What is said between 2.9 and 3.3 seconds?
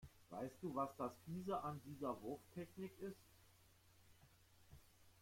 ist?